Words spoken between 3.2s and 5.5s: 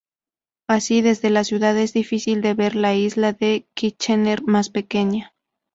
de Kitchener más pequeña.